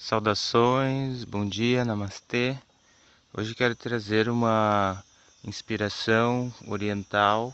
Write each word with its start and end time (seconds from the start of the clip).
Saudações, 0.00 1.24
bom 1.24 1.44
dia, 1.44 1.84
namastê. 1.84 2.56
Hoje 3.34 3.52
quero 3.52 3.74
trazer 3.74 4.28
uma 4.28 5.02
inspiração 5.44 6.54
oriental, 6.68 7.52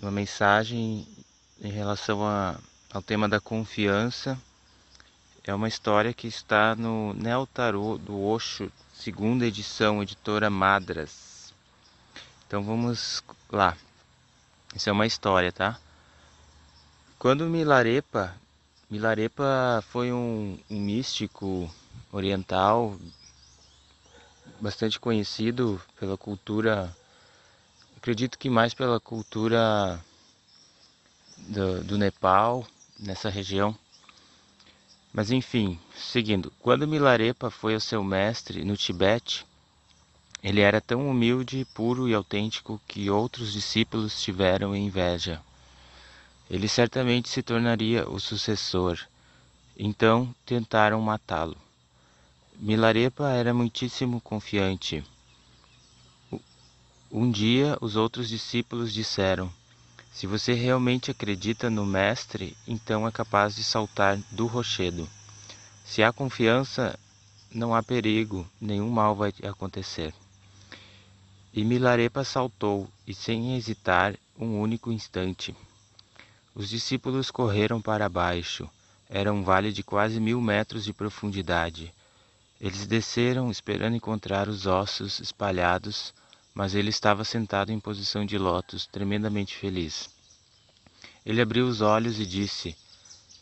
uma 0.00 0.10
mensagem 0.10 1.06
em 1.60 1.70
relação 1.70 2.26
a, 2.26 2.58
ao 2.90 3.02
tema 3.02 3.28
da 3.28 3.38
confiança. 3.38 4.40
É 5.44 5.54
uma 5.54 5.68
história 5.68 6.14
que 6.14 6.26
está 6.26 6.74
no 6.74 7.12
Neo 7.12 7.46
Tarot 7.46 8.02
do 8.02 8.18
Osho, 8.18 8.72
segunda 8.94 9.44
edição, 9.44 10.02
editora 10.02 10.48
Madras. 10.48 11.52
Então 12.46 12.64
vamos 12.64 13.22
lá. 13.52 13.76
Isso 14.74 14.88
é 14.88 14.92
uma 14.92 15.06
história, 15.06 15.52
tá? 15.52 15.78
Quando 17.18 17.44
Milarepa 17.50 18.34
Milarepa 18.90 19.84
foi 19.88 20.12
um, 20.12 20.58
um 20.68 20.80
místico 20.80 21.72
oriental 22.10 22.98
bastante 24.60 24.98
conhecido 24.98 25.80
pela 26.00 26.16
cultura, 26.16 26.94
acredito 27.96 28.36
que 28.36 28.50
mais 28.50 28.74
pela 28.74 28.98
cultura 28.98 30.04
do, 31.36 31.84
do 31.84 31.96
Nepal, 31.96 32.66
nessa 32.98 33.30
região. 33.30 33.78
Mas 35.12 35.30
enfim, 35.30 35.78
seguindo, 35.94 36.52
quando 36.58 36.88
Milarepa 36.88 37.48
foi 37.48 37.74
ao 37.74 37.80
seu 37.80 38.02
mestre 38.02 38.64
no 38.64 38.76
Tibete, 38.76 39.46
ele 40.42 40.62
era 40.62 40.80
tão 40.80 41.08
humilde, 41.08 41.64
puro 41.74 42.08
e 42.08 42.14
autêntico 42.14 42.80
que 42.88 43.08
outros 43.08 43.52
discípulos 43.52 44.20
tiveram 44.20 44.74
inveja. 44.74 45.40
Ele 46.50 46.66
certamente 46.66 47.28
se 47.28 47.44
tornaria 47.44 48.08
o 48.08 48.18
sucessor. 48.18 48.98
Então 49.78 50.34
tentaram 50.44 51.00
matá-lo. 51.00 51.56
Milarepa 52.58 53.30
era 53.30 53.54
muitíssimo 53.54 54.20
confiante. 54.20 55.04
Um 57.10 57.30
dia 57.30 57.78
os 57.80 57.94
outros 57.94 58.28
discípulos 58.28 58.92
disseram: 58.92 59.50
Se 60.12 60.26
você 60.26 60.52
realmente 60.52 61.12
acredita 61.12 61.70
no 61.70 61.86
Mestre, 61.86 62.56
então 62.66 63.06
é 63.06 63.12
capaz 63.12 63.54
de 63.54 63.62
saltar 63.62 64.18
do 64.32 64.46
rochedo. 64.46 65.08
Se 65.84 66.02
há 66.02 66.12
confiança, 66.12 66.98
não 67.52 67.74
há 67.74 67.82
perigo, 67.82 68.46
nenhum 68.60 68.90
mal 68.90 69.14
vai 69.14 69.32
acontecer. 69.44 70.12
E 71.54 71.64
Milarepa 71.64 72.22
saltou, 72.24 72.88
e 73.06 73.14
sem 73.14 73.56
hesitar 73.56 74.14
um 74.38 74.60
único 74.60 74.92
instante. 74.92 75.54
Os 76.54 76.68
discípulos 76.68 77.30
correram 77.30 77.80
para 77.80 78.08
baixo. 78.08 78.68
Era 79.08 79.32
um 79.32 79.42
vale 79.42 79.72
de 79.72 79.82
quase 79.82 80.18
mil 80.18 80.40
metros 80.40 80.84
de 80.84 80.92
profundidade. 80.92 81.92
Eles 82.60 82.86
desceram 82.86 83.50
esperando 83.50 83.96
encontrar 83.96 84.48
os 84.48 84.66
ossos 84.66 85.20
espalhados, 85.20 86.12
mas 86.52 86.74
ele 86.74 86.90
estava 86.90 87.24
sentado 87.24 87.70
em 87.70 87.80
posição 87.80 88.24
de 88.26 88.36
lótus, 88.36 88.86
tremendamente 88.86 89.56
feliz. 89.56 90.10
Ele 91.24 91.40
abriu 91.40 91.66
os 91.66 91.80
olhos 91.80 92.18
e 92.18 92.26
disse: 92.26 92.76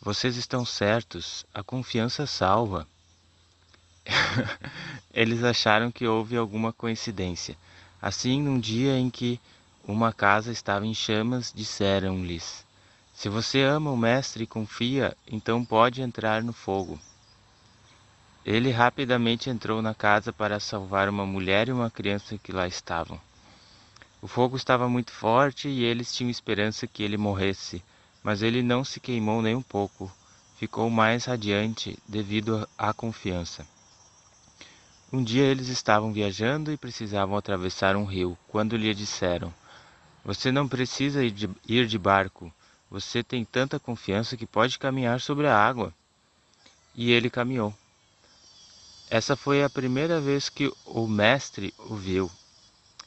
Vocês 0.01 0.37
estão 0.37 0.63
certos, 0.63 1.45
a 1.53 1.63
confiança 1.63 2.27
salva. 2.27 2.87
Eles 5.11 5.43
acharam 5.43 5.91
que 5.91 6.07
houve 6.07 6.37
alguma 6.37 6.71
coincidência. 6.71 7.57
Assim, 8.01 8.41
num 8.41 8.59
dia 8.59 8.97
em 8.97 9.09
que 9.09 9.39
uma 9.83 10.13
casa 10.13 10.51
estava 10.51 10.85
em 10.85 10.93
chamas, 10.93 11.51
disseram-lhes: 11.53 12.63
se 13.19 13.27
você 13.27 13.63
ama 13.63 13.91
o 13.91 13.97
Mestre 13.97 14.45
e 14.45 14.47
confia, 14.47 15.13
então 15.27 15.65
pode 15.65 16.01
entrar 16.01 16.41
no 16.41 16.53
fogo. 16.53 16.97
Ele 18.45 18.71
rapidamente 18.71 19.49
entrou 19.49 19.81
na 19.81 19.93
casa 19.93 20.31
para 20.31 20.57
salvar 20.57 21.09
uma 21.09 21.25
mulher 21.25 21.67
e 21.67 21.73
uma 21.73 21.91
criança 21.91 22.37
que 22.37 22.53
lá 22.53 22.65
estavam. 22.65 23.19
O 24.21 24.27
fogo 24.29 24.55
estava 24.55 24.87
muito 24.87 25.11
forte 25.11 25.67
e 25.67 25.83
eles 25.83 26.13
tinham 26.13 26.29
esperança 26.29 26.87
que 26.87 27.03
ele 27.03 27.17
morresse, 27.17 27.83
mas 28.23 28.41
ele 28.41 28.63
não 28.63 28.85
se 28.85 29.01
queimou 29.01 29.41
nem 29.41 29.53
um 29.53 29.61
pouco. 29.61 30.09
Ficou 30.55 30.89
mais 30.89 31.25
radiante 31.25 31.99
devido 32.07 32.65
à 32.77 32.93
confiança. 32.93 33.67
Um 35.11 35.21
dia 35.21 35.43
eles 35.43 35.67
estavam 35.67 36.13
viajando 36.13 36.71
e 36.71 36.77
precisavam 36.77 37.35
atravessar 37.35 37.97
um 37.97 38.05
rio, 38.05 38.37
quando 38.47 38.77
lhe 38.77 38.93
disseram: 38.93 39.53
Você 40.23 40.53
não 40.53 40.69
precisa 40.69 41.21
ir 41.21 41.85
de 41.85 41.97
barco. 41.97 42.49
Você 42.89 43.23
tem 43.23 43.45
tanta 43.45 43.79
confiança 43.79 44.35
que 44.35 44.47
pode 44.47 44.79
caminhar 44.79 45.21
sobre 45.21 45.47
a 45.47 45.55
água. 45.55 45.93
E 46.95 47.11
ele 47.11 47.29
caminhou. 47.29 47.73
Essa 49.09 49.35
foi 49.35 49.63
a 49.63 49.69
primeira 49.69 50.19
vez 50.19 50.49
que 50.49 50.73
o 50.85 51.07
mestre 51.07 51.73
o 51.77 51.95
viu. 51.95 52.31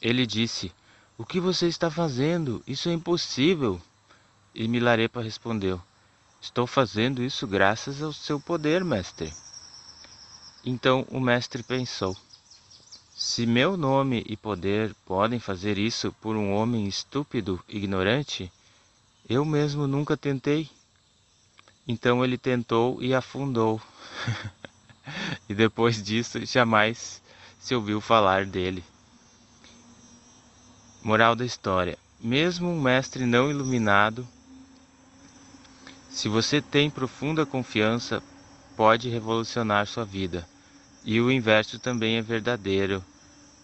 Ele 0.01 0.25
disse: 0.25 0.71
O 1.17 1.25
que 1.25 1.39
você 1.39 1.67
está 1.67 1.89
fazendo? 1.91 2.63
Isso 2.65 2.89
é 2.89 2.93
impossível. 2.93 3.81
E 4.55 4.67
Milarepa 4.67 5.21
respondeu: 5.21 5.81
Estou 6.41 6.67
fazendo 6.67 7.23
isso 7.23 7.47
graças 7.47 8.01
ao 8.01 8.11
seu 8.11 8.39
poder, 8.39 8.83
mestre. 8.83 9.33
Então 10.65 11.05
o 11.09 11.19
mestre 11.19 11.63
pensou: 11.63 12.15
Se 13.15 13.45
meu 13.45 13.77
nome 13.77 14.23
e 14.27 14.35
poder 14.35 14.93
podem 15.05 15.39
fazer 15.39 15.77
isso 15.77 16.11
por 16.21 16.35
um 16.35 16.53
homem 16.53 16.85
estúpido, 16.85 17.63
ignorante, 17.67 18.51
eu 19.33 19.43
mesmo 19.43 19.87
nunca 19.87 20.15
tentei. 20.15 20.69
Então 21.87 22.23
ele 22.23 22.37
tentou 22.37 23.01
e 23.01 23.13
afundou. 23.13 23.81
e 25.49 25.55
depois 25.55 26.01
disso 26.01 26.45
jamais 26.45 27.21
se 27.59 27.73
ouviu 27.73 27.99
falar 27.99 28.45
dele. 28.45 28.83
Moral 31.03 31.35
da 31.35 31.43
história: 31.43 31.97
mesmo 32.19 32.69
um 32.69 32.79
mestre 32.79 33.25
não 33.25 33.49
iluminado, 33.49 34.27
se 36.09 36.29
você 36.29 36.61
tem 36.61 36.89
profunda 36.89 37.43
confiança, 37.43 38.21
pode 38.77 39.09
revolucionar 39.09 39.87
sua 39.87 40.05
vida. 40.05 40.47
E 41.03 41.19
o 41.19 41.31
inverso 41.31 41.79
também 41.79 42.17
é 42.17 42.21
verdadeiro. 42.21 43.03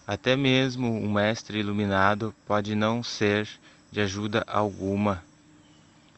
Até 0.06 0.36
mesmo 0.36 0.92
um 0.92 1.12
mestre 1.12 1.60
iluminado 1.60 2.34
pode 2.44 2.74
não 2.74 3.02
ser 3.02 3.48
de 3.90 4.00
ajuda 4.00 4.44
alguma 4.46 5.22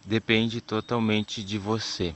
depende 0.04 0.60
totalmente 0.60 1.42
de 1.42 1.58
você. 1.58 2.14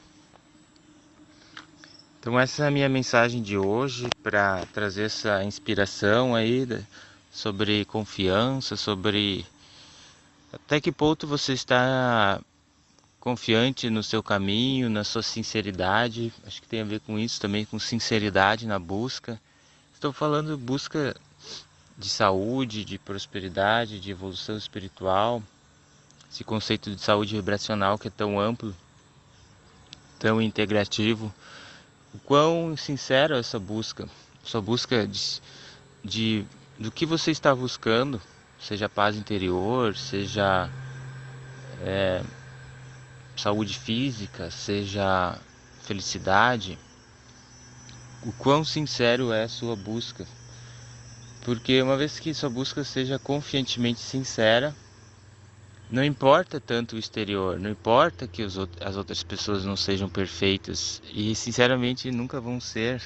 Então 2.18 2.38
essa 2.38 2.64
é 2.64 2.68
a 2.68 2.70
minha 2.70 2.88
mensagem 2.88 3.40
de 3.40 3.56
hoje 3.56 4.10
para 4.22 4.66
trazer 4.74 5.04
essa 5.04 5.44
inspiração 5.44 6.34
aí 6.34 6.66
sobre 7.30 7.84
confiança, 7.84 8.76
sobre 8.76 9.46
até 10.52 10.80
que 10.80 10.90
ponto 10.90 11.26
você 11.26 11.52
está 11.52 12.40
confiante 13.20 13.88
no 13.90 14.02
seu 14.02 14.22
caminho, 14.22 14.90
na 14.90 15.04
sua 15.04 15.22
sinceridade. 15.22 16.32
Acho 16.44 16.60
que 16.60 16.68
tem 16.68 16.80
a 16.80 16.84
ver 16.84 17.00
com 17.00 17.18
isso 17.18 17.40
também, 17.40 17.64
com 17.64 17.78
sinceridade 17.78 18.66
na 18.66 18.78
busca. 18.78 19.40
Estou 19.94 20.12
falando 20.12 20.58
busca 20.58 21.14
de 21.96 22.08
saúde, 22.08 22.84
de 22.84 22.98
prosperidade, 22.98 24.00
de 24.00 24.10
evolução 24.10 24.56
espiritual 24.56 25.42
esse 26.36 26.44
conceito 26.44 26.94
de 26.94 27.00
saúde 27.00 27.34
vibracional 27.34 27.98
que 27.98 28.08
é 28.08 28.10
tão 28.10 28.38
amplo, 28.38 28.76
tão 30.18 30.40
integrativo. 30.42 31.34
O 32.12 32.18
quão 32.18 32.76
sincera 32.76 33.36
é 33.36 33.40
essa 33.40 33.58
busca, 33.58 34.06
sua 34.44 34.60
busca 34.60 35.06
de, 35.06 35.40
de 36.04 36.44
do 36.78 36.90
que 36.90 37.06
você 37.06 37.30
está 37.30 37.54
buscando, 37.54 38.20
seja 38.60 38.86
paz 38.86 39.16
interior, 39.16 39.96
seja 39.96 40.68
é, 41.80 42.22
saúde 43.34 43.78
física, 43.78 44.50
seja 44.50 45.38
felicidade, 45.84 46.78
o 48.22 48.32
quão 48.32 48.62
sincero 48.62 49.32
é 49.32 49.44
a 49.44 49.48
sua 49.48 49.74
busca. 49.74 50.26
Porque 51.46 51.80
uma 51.80 51.96
vez 51.96 52.18
que 52.18 52.34
sua 52.34 52.50
busca 52.50 52.84
seja 52.84 53.18
confiantemente 53.18 54.00
sincera, 54.00 54.74
não 55.88 56.04
importa 56.04 56.60
tanto 56.60 56.96
o 56.96 56.98
exterior, 56.98 57.58
não 57.60 57.70
importa 57.70 58.26
que 58.26 58.42
as 58.42 58.96
outras 58.96 59.22
pessoas 59.22 59.64
não 59.64 59.76
sejam 59.76 60.08
perfeitas 60.08 61.00
e 61.12 61.34
sinceramente 61.34 62.10
nunca 62.10 62.40
vão 62.40 62.60
ser. 62.60 63.02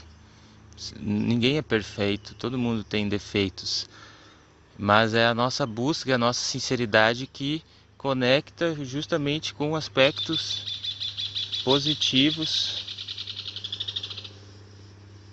Ninguém 0.98 1.58
é 1.58 1.62
perfeito, 1.62 2.34
todo 2.34 2.58
mundo 2.58 2.82
tem 2.82 3.06
defeitos, 3.06 3.86
mas 4.78 5.12
é 5.12 5.26
a 5.26 5.34
nossa 5.34 5.66
busca, 5.66 6.14
a 6.14 6.18
nossa 6.18 6.40
sinceridade 6.40 7.26
que 7.26 7.62
conecta 7.98 8.74
justamente 8.82 9.52
com 9.52 9.76
aspectos 9.76 10.64
positivos 11.62 12.86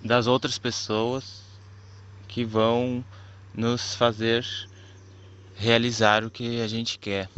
das 0.04 0.28
outras 0.28 0.58
pessoas 0.58 1.44
que 2.28 2.44
vão 2.44 3.06
nos 3.54 3.96
fazer 3.96 4.46
realizar 5.58 6.24
o 6.24 6.30
que 6.30 6.62
a 6.62 6.68
gente 6.68 6.98
quer. 7.00 7.30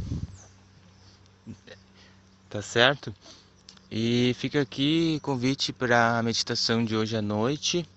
Tá 2.50 2.62
certo? 2.62 3.16
E 3.89 4.36
fica 4.38 4.62
aqui 4.62 5.19
convite 5.21 5.74
para 5.74 6.19
a 6.19 6.24
meditação 6.24 6.83
de 6.83 6.95
hoje 6.95 7.16
à 7.16 7.21
noite, 7.21 7.88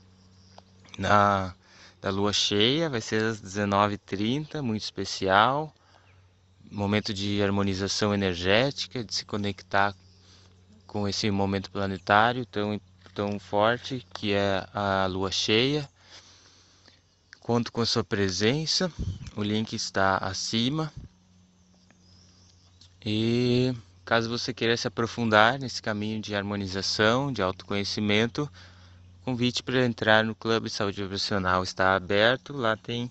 na 0.98 1.54
da 2.00 2.10
lua 2.10 2.32
cheia, 2.32 2.90
vai 2.90 3.00
ser 3.00 3.22
às 3.22 3.40
19h30, 3.40 4.60
muito 4.60 4.82
especial. 4.82 5.72
Momento 6.68 7.14
de 7.14 7.40
harmonização 7.40 8.12
energética, 8.12 9.04
de 9.04 9.14
se 9.14 9.24
conectar 9.24 9.94
com 10.84 11.06
esse 11.06 11.30
momento 11.30 11.70
planetário 11.70 12.44
tão, 12.44 12.80
tão 13.14 13.38
forte 13.38 14.04
que 14.12 14.32
é 14.32 14.66
a 14.74 15.06
lua 15.06 15.30
cheia. 15.30 15.88
Conto 17.38 17.70
com 17.70 17.80
a 17.80 17.86
sua 17.86 18.02
presença, 18.02 18.92
o 19.36 19.42
link 19.42 19.74
está 19.74 20.18
acima. 20.18 20.92
E 23.04 23.74
Caso 24.04 24.28
você 24.28 24.52
queira 24.52 24.76
se 24.76 24.88
aprofundar 24.88 25.60
nesse 25.60 25.80
caminho 25.80 26.20
de 26.20 26.34
harmonização, 26.34 27.32
de 27.32 27.40
autoconhecimento, 27.40 28.50
convite 29.24 29.62
para 29.62 29.86
entrar 29.86 30.24
no 30.24 30.34
Clube 30.34 30.68
Saúde 30.68 31.00
Vibracional 31.02 31.62
está 31.62 31.94
aberto. 31.94 32.52
Lá 32.52 32.76
tem 32.76 33.08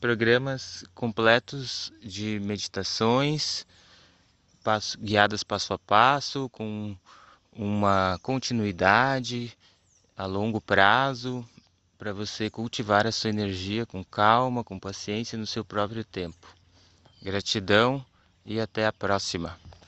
programas 0.00 0.82
completos 0.94 1.92
de 2.02 2.40
meditações 2.40 3.66
passo, 4.64 4.98
guiadas 4.98 5.44
passo 5.44 5.74
a 5.74 5.78
passo, 5.78 6.48
com 6.48 6.96
uma 7.52 8.18
continuidade 8.22 9.56
a 10.16 10.24
longo 10.24 10.58
prazo, 10.58 11.46
para 12.00 12.14
você 12.14 12.48
cultivar 12.48 13.06
a 13.06 13.12
sua 13.12 13.28
energia 13.28 13.84
com 13.84 14.02
calma, 14.02 14.64
com 14.64 14.78
paciência 14.78 15.36
no 15.36 15.46
seu 15.46 15.62
próprio 15.62 16.02
tempo. 16.02 16.48
Gratidão 17.22 18.02
e 18.42 18.58
até 18.58 18.86
a 18.86 18.92
próxima. 18.92 19.60